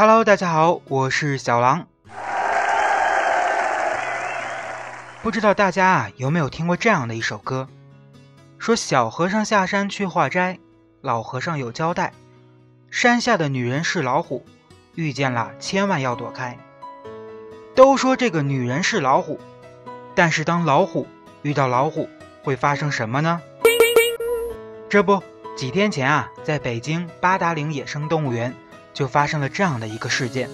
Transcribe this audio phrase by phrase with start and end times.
[0.00, 1.88] Hello，大家好，我是小狼。
[5.28, 7.68] 不知道大家啊有没有听过这样的一首歌？
[8.58, 10.58] 说小和尚下山去化斋，
[11.02, 12.14] 老和尚有交代，
[12.90, 14.46] 山下的女人是老虎，
[14.94, 16.56] 遇见了千万要躲开。
[17.74, 19.38] 都说这个女人是老虎，
[20.14, 21.06] 但是当老虎
[21.42, 22.08] 遇到老虎，
[22.42, 23.42] 会发生什么呢？
[24.88, 25.22] 这不，
[25.58, 28.54] 几天前啊，在北京八达岭野生动物园
[28.94, 30.48] 就发生了这样的一个事件。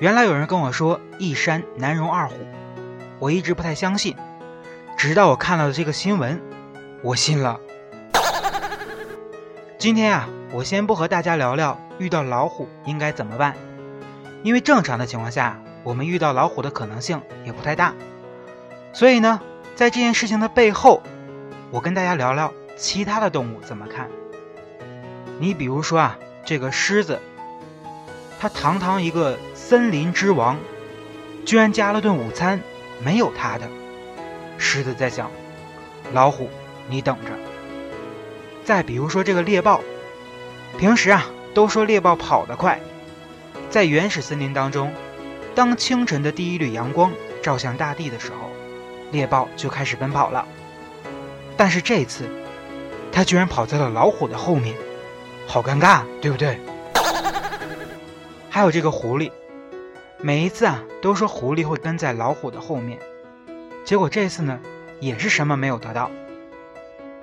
[0.00, 2.34] 原来有人跟我说一山难容二虎，
[3.20, 4.16] 我一直不太相信，
[4.96, 6.40] 直到我看到了这个新闻，
[7.02, 7.60] 我信了。
[9.76, 13.54] 今天啊，我先不和大家聊聊遇到老虎应该怎么办，
[14.42, 17.94] 因为正常的情况下，我们遇到老虎的可能性也不太大。
[18.94, 19.42] 所以呢，
[19.76, 21.02] 在这件事情的背后，
[21.70, 24.08] 我跟大家聊聊其他的动物怎么看。
[25.38, 27.20] 你比如说啊，这个狮子，
[28.40, 30.56] 它堂堂一个森林之王，
[31.44, 32.60] 居然加了顿午餐
[33.04, 33.68] 没有它的。
[34.58, 35.30] 狮子在想，
[36.12, 36.48] 老虎，
[36.88, 37.30] 你等着。
[38.64, 39.80] 再比如说这个猎豹，
[40.78, 42.78] 平时啊都说猎豹跑得快，
[43.70, 44.92] 在原始森林当中，
[45.54, 47.10] 当清晨的第一缕阳光
[47.42, 48.50] 照向大地的时候，
[49.10, 50.46] 猎豹就开始奔跑了。
[51.56, 52.28] 但是这次，
[53.10, 54.76] 它居然跑在了老虎的后面，
[55.46, 56.60] 好尴尬，对不对？
[58.48, 59.30] 还有这个狐狸，
[60.22, 62.98] 每一次啊都说狐狸会跟在老虎的后面，
[63.84, 64.60] 结果这次呢
[65.00, 66.10] 也是什么没有得到。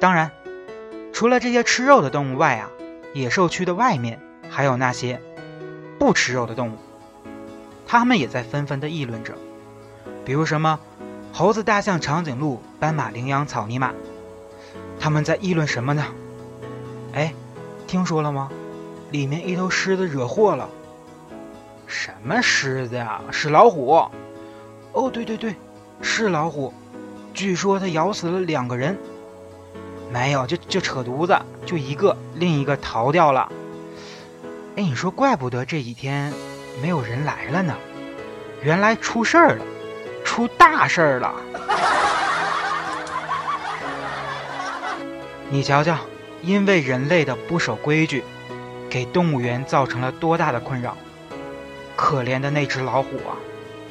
[0.00, 0.30] 当然。
[1.12, 2.68] 除了这些吃肉的动物外啊，
[3.14, 4.20] 野兽区的外面
[4.50, 5.18] 还有那些
[5.98, 6.76] 不吃肉的动物，
[7.86, 9.32] 他们也在纷纷的议论着，
[10.26, 10.78] 比如什么
[11.32, 13.94] 猴子、大象、长颈鹿、斑马、羚羊、草泥马，
[15.00, 16.04] 他们在议论什么呢？
[17.14, 17.32] 哎，
[17.86, 18.50] 听说了吗？
[19.10, 20.68] 里面一头狮子惹祸了。
[21.86, 23.20] 什么狮子呀？
[23.30, 24.08] 是老虎。
[24.92, 25.54] 哦，对对对，
[26.02, 26.72] 是老虎。
[27.32, 28.98] 据说它咬死了两个人。
[30.12, 31.36] 没有，就就扯犊子，
[31.66, 33.50] 就一个，另一个逃掉了。
[34.76, 36.32] 哎，你说怪不得这几天
[36.80, 37.74] 没有人来了呢，
[38.62, 39.64] 原来出事儿了，
[40.24, 41.34] 出大事儿了。
[45.50, 45.96] 你瞧瞧，
[46.42, 48.22] 因为人类的不守规矩，
[48.88, 50.96] 给动物园造成了多大的困扰。
[51.96, 53.34] 可怜的那只老虎啊，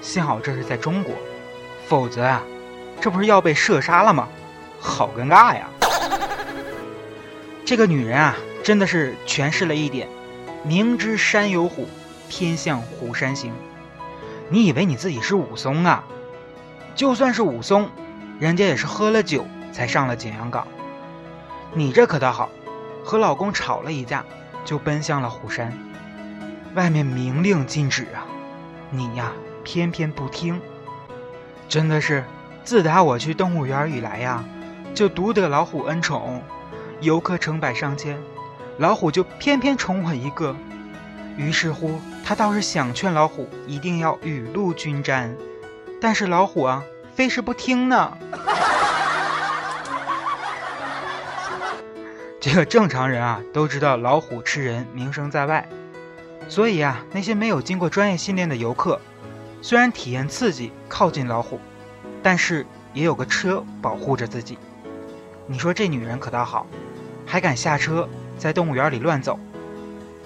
[0.00, 1.14] 幸好这是在中国，
[1.86, 2.42] 否则啊，
[3.00, 4.26] 这不是要被射杀了吗？
[4.80, 5.68] 好尴尬呀！
[7.66, 8.34] 这个女人啊，
[8.64, 10.08] 真的是诠释了一点：
[10.64, 11.86] 明知山有虎，
[12.30, 13.52] 偏向虎山行。
[14.48, 16.02] 你以为你自己是武松啊？
[16.94, 17.88] 就算是武松，
[18.40, 20.66] 人家也是喝了酒才上了景阳冈。
[21.74, 22.48] 你这可倒好，
[23.04, 24.24] 和老公吵了一架，
[24.64, 25.72] 就奔向了虎山。
[26.74, 28.26] 外面明令禁止啊，
[28.90, 29.32] 你呀
[29.64, 30.60] 偏偏不听。
[31.68, 32.24] 真的是，
[32.64, 34.44] 自打我去动物园以来呀，
[34.94, 36.42] 就独得老虎恩宠。
[37.00, 38.20] 游客成百上千，
[38.76, 40.54] 老虎就偏偏宠我一个。
[41.36, 45.34] 于是乎，他倒是想劝老虎一定要雨露均沾，
[46.00, 46.82] 但是老虎啊，
[47.14, 48.18] 非是不听呢。
[52.38, 55.68] 这个正常人啊都知道老虎吃人名声在外，
[56.48, 59.00] 所以啊，那些没有经过专业训练的游客，
[59.62, 61.60] 虽然体验刺激靠近老虎，
[62.22, 64.58] 但是也有个车保护着自己。
[65.46, 66.66] 你说这女人可倒好。
[67.26, 69.38] 还敢下车在动物园里乱走？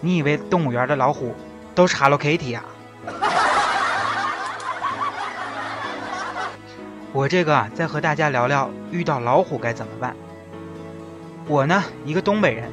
[0.01, 1.35] 你以为动物园的老虎
[1.75, 2.65] 都是 Hello Kitty 呀？
[7.13, 10.17] 我这个再和大家聊聊遇到老虎该怎么办。
[11.47, 12.72] 我呢，一个东北人，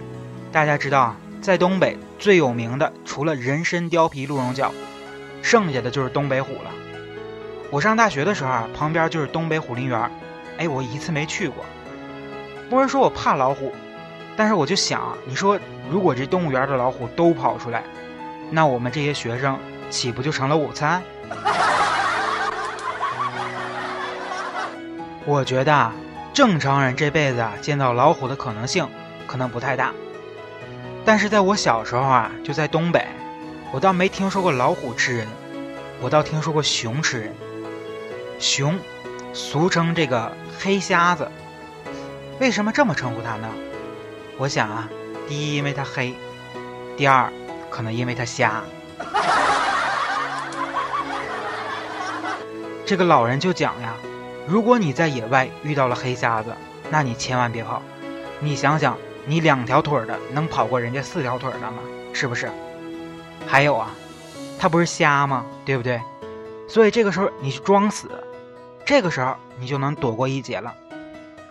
[0.49, 4.71] 大家知道啊，在东北最有名的除了人参、貂皮、鹿茸角，
[5.41, 6.71] 剩下的就是东北虎了。
[7.71, 10.11] 我上大学的时候啊，旁边就是东北虎林园，
[10.59, 11.65] 哎，我一次没去过。
[12.69, 13.73] 不是说我怕老虎。
[14.37, 15.59] 但是我就想，你说
[15.89, 17.83] 如果这动物园的老虎都跑出来，
[18.49, 19.57] 那我们这些学生
[19.89, 21.01] 岂不就成了午餐？
[25.25, 25.93] 我觉得啊，
[26.33, 28.87] 正常人这辈子啊见到老虎的可能性
[29.27, 29.91] 可能不太大。
[31.03, 33.05] 但是在我小时候啊，就在东北，
[33.71, 35.27] 我倒没听说过老虎吃人，
[35.99, 37.35] 我倒听说过熊吃人。
[38.39, 38.79] 熊，
[39.33, 41.29] 俗称这个黑瞎子。
[42.39, 43.47] 为什么这么称呼它呢？
[44.37, 44.89] 我想啊，
[45.27, 46.13] 第一因为它黑，
[46.97, 47.31] 第二
[47.69, 48.63] 可能因为它瞎。
[52.85, 53.95] 这个老人就讲呀，
[54.47, 56.55] 如果你在野外遇到了黑瞎子，
[56.89, 57.81] 那你千万别跑。
[58.39, 61.79] 你想想，你两条腿的能跑过人家四条腿的吗？
[62.13, 62.51] 是不是？
[63.47, 63.91] 还有啊，
[64.59, 65.45] 他不是瞎吗？
[65.65, 66.01] 对不对？
[66.67, 68.09] 所以这个时候你去装死，
[68.85, 70.73] 这个时候你就能躲过一劫了。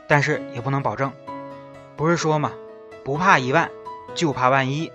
[0.09, 1.13] 但是也不能保证，
[1.97, 2.51] 不是说嘛，
[3.05, 3.71] 不怕一万，
[4.15, 4.91] 就怕万一。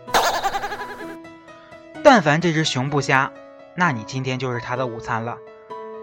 [2.04, 3.31] 但凡这只熊不瞎，
[3.75, 5.38] 那你今天就是它的午餐了。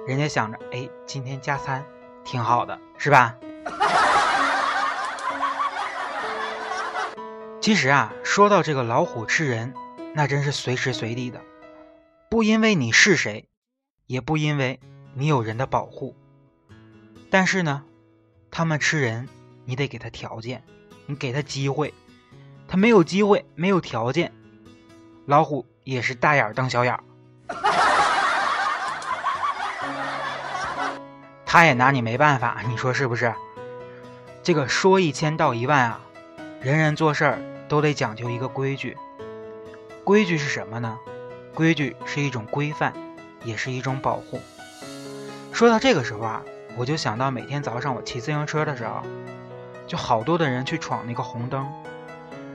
[0.06, 1.84] 人家想着，哎，今天加餐，
[2.24, 3.34] 挺好的，是吧？
[7.62, 9.72] 其实啊，说到这个老虎吃人，
[10.16, 11.40] 那真是随时随地的，
[12.28, 13.46] 不因为你是谁，
[14.08, 14.80] 也不因为
[15.14, 16.16] 你有人的保护。
[17.30, 17.84] 但是呢，
[18.50, 19.28] 他们吃人，
[19.64, 20.64] 你得给他条件，
[21.06, 21.94] 你给他机会，
[22.66, 24.32] 他没有机会，没有条件，
[25.24, 26.98] 老虎也是大眼瞪小眼，
[31.46, 33.32] 他也拿你没办法，你说是不是？
[34.42, 36.00] 这个说一千道一万啊，
[36.62, 37.38] 人人做事儿。
[37.68, 38.98] 都得讲究一个规矩，
[40.04, 40.98] 规矩是什么呢？
[41.54, 42.92] 规矩是一种规范，
[43.44, 44.38] 也是一种保护。
[45.54, 46.42] 说到这个时候啊，
[46.76, 49.00] 我就想到每天早上我骑自行车的时候，
[49.86, 51.66] 就好多的人去闯那个红灯。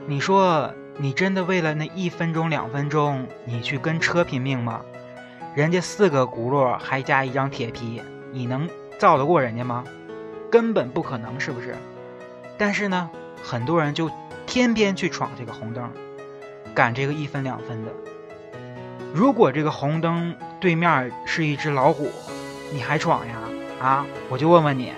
[0.06, 4.82] 你说你真的为了那一分钟、两分钟，你去跟车拼命吗？
[5.56, 8.00] 人家四个轱辘还加一张铁皮，
[8.30, 8.70] 你能
[9.00, 9.82] 造得过人家吗？
[10.48, 11.74] 根本不可能，是不是？
[12.56, 13.10] 但是呢，
[13.42, 14.10] 很多人就。
[14.50, 15.92] 天天去闯这个红灯，
[16.74, 17.92] 赶这个一分两分的。
[19.12, 22.10] 如果这个红灯对面是一只老虎，
[22.72, 23.34] 你还闯呀？
[23.78, 24.94] 啊，我就问问你。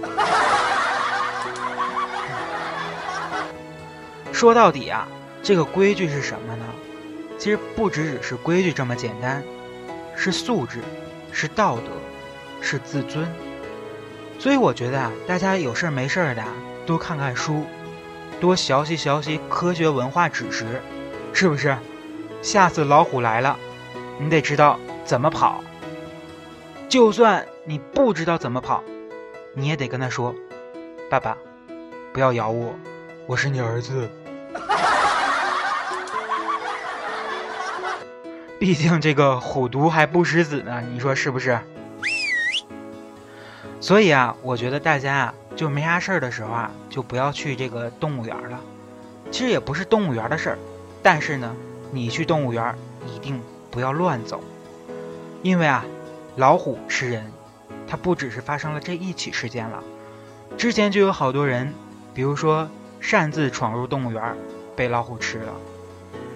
[4.32, 5.06] 说到底啊，
[5.42, 6.64] 这个规矩是什么呢？
[7.36, 9.44] 其实不只只是规矩这么简单，
[10.16, 10.80] 是素质，
[11.32, 11.90] 是道德，
[12.62, 13.30] 是自尊。
[14.38, 16.42] 所以我觉得啊，大家有事儿没事儿的
[16.86, 17.66] 多看看书。
[18.38, 20.82] 多学习学习科学文化知识，
[21.32, 21.76] 是不是？
[22.42, 23.58] 下次老虎来了，
[24.18, 25.64] 你得知道怎么跑。
[26.88, 28.84] 就算你不知道怎么跑，
[29.54, 30.34] 你也得跟他说
[31.10, 31.36] ：“爸爸，
[32.12, 32.74] 不要咬我，
[33.26, 34.08] 我是你儿子。”
[38.60, 41.58] 毕竟这个虎毒还不食子呢，你说是不是？
[43.80, 45.34] 所以啊，我觉得大家啊。
[45.56, 48.60] 就没啥事儿的时候啊，就不要去这个动物园了。
[49.32, 50.58] 其实也不是动物园的事儿，
[51.02, 51.56] 但是呢，
[51.90, 52.76] 你去动物园
[53.06, 54.40] 一定不要乱走，
[55.42, 55.84] 因为啊，
[56.36, 57.32] 老虎吃人，
[57.88, 59.82] 它不只是发生了这一起事件了，
[60.56, 61.74] 之前就有好多人，
[62.14, 62.68] 比如说
[63.00, 64.36] 擅自闯入动物园
[64.76, 65.52] 被老虎吃了，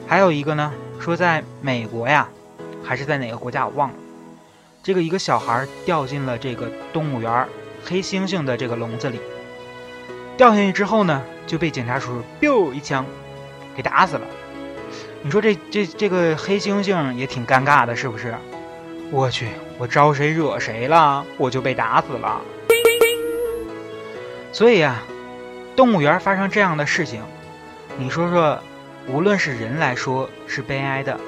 [0.09, 2.29] 还有一个呢，说在美国呀，
[2.83, 3.95] 还是在哪个国家我忘了，
[4.83, 7.47] 这个一个小孩掉进了这个动物园。
[7.85, 9.21] 黑猩猩的这个笼子里，
[10.37, 13.05] 掉下去之后呢，就被警察叔叔 biu 一枪
[13.77, 14.23] 给打死了。
[15.23, 18.35] 你说这这这个黑猩猩也挺尴尬的，是不是？
[19.11, 22.41] 我去，我招谁惹谁了，我就被打死了。
[24.53, 25.03] 所以啊，
[25.75, 27.23] 动物园发生这样的事情，
[27.99, 28.59] 你说说，
[29.09, 31.19] 无论是人来说是悲哀的，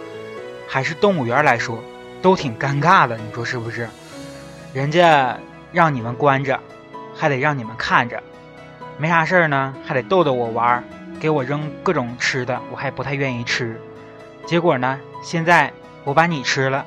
[0.68, 1.82] 还是动物园来说，
[2.22, 3.16] 都挺尴尬的。
[3.16, 3.88] 你说是不是？
[4.72, 5.38] 人家。
[5.72, 6.60] 让你们关着，
[7.14, 8.22] 还得让你们看着，
[8.98, 10.84] 没啥事儿呢，还得逗逗我玩，
[11.18, 13.80] 给我扔各种吃的，我还不太愿意吃。
[14.46, 15.72] 结果呢，现在
[16.04, 16.84] 我把你吃了，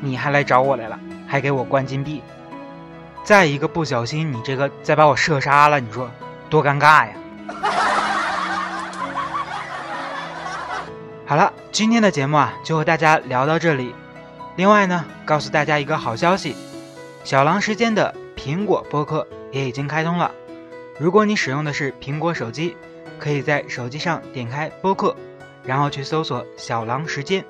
[0.00, 0.98] 你还来找我来了，
[1.28, 2.22] 还给我关禁闭。
[3.22, 6.10] 再一个不小心，你这个再把我射杀了，你说
[6.50, 7.12] 多尴尬呀！
[11.26, 13.94] 好了，今天的节目啊，就和大家聊到这里。
[14.56, 16.56] 另外呢，告诉大家一个好消息。
[17.28, 20.32] 小狼时间的苹果播客也已经开通了。
[20.98, 22.74] 如果你使用的是苹果手机，
[23.18, 25.14] 可以在手机上点开播客，
[25.62, 27.44] 然后去搜索“小狼时间”，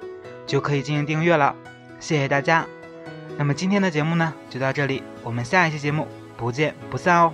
[0.48, 1.54] 就可以进行订阅了。
[2.00, 2.66] 谢谢大家。
[3.36, 7.32] 那么今天的节目呢，就到这里，我们下一期节目不见不散哦。